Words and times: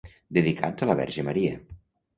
Dedicats 0.37 0.87
a 0.87 0.89
la 0.91 0.97
Verge 1.03 1.29
Maria. 1.31 1.63